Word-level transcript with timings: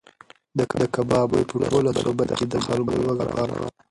د 0.57 0.59
کباب 0.95 1.27
بوی 1.31 1.43
په 1.49 1.55
ټوله 1.71 1.91
سوبه 2.01 2.23
کې 2.37 2.45
د 2.49 2.55
خلکو 2.65 3.01
لوږه 3.05 3.25
پاروله. 3.33 3.67